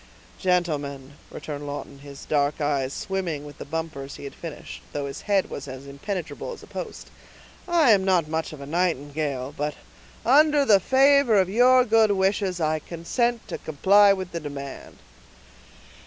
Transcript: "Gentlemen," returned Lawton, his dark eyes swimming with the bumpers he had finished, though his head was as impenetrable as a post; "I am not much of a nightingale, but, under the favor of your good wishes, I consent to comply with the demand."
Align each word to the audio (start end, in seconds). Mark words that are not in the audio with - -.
"Gentlemen," 0.39 1.13
returned 1.29 1.67
Lawton, 1.67 1.99
his 1.99 2.25
dark 2.25 2.59
eyes 2.59 2.91
swimming 2.91 3.45
with 3.45 3.59
the 3.59 3.65
bumpers 3.65 4.15
he 4.15 4.23
had 4.23 4.33
finished, 4.33 4.81
though 4.93 5.05
his 5.05 5.21
head 5.29 5.51
was 5.51 5.67
as 5.67 5.85
impenetrable 5.85 6.51
as 6.53 6.63
a 6.63 6.65
post; 6.65 7.11
"I 7.67 7.91
am 7.91 8.03
not 8.03 8.27
much 8.27 8.51
of 8.51 8.59
a 8.61 8.65
nightingale, 8.65 9.53
but, 9.55 9.75
under 10.25 10.65
the 10.65 10.79
favor 10.79 11.39
of 11.39 11.49
your 11.51 11.85
good 11.85 12.09
wishes, 12.09 12.59
I 12.59 12.79
consent 12.79 13.47
to 13.49 13.59
comply 13.59 14.11
with 14.11 14.31
the 14.31 14.39
demand." 14.39 14.97